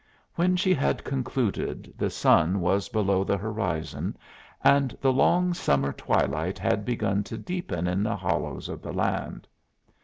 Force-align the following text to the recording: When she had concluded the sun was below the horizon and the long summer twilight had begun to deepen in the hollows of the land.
When 0.33 0.55
she 0.55 0.73
had 0.73 1.03
concluded 1.03 1.93
the 1.95 2.09
sun 2.09 2.59
was 2.59 2.89
below 2.89 3.23
the 3.23 3.37
horizon 3.37 4.17
and 4.63 4.97
the 4.99 5.13
long 5.13 5.53
summer 5.53 5.93
twilight 5.93 6.57
had 6.57 6.85
begun 6.85 7.23
to 7.25 7.37
deepen 7.37 7.85
in 7.85 8.01
the 8.01 8.15
hollows 8.15 8.67
of 8.67 8.81
the 8.81 8.93
land. 8.93 9.47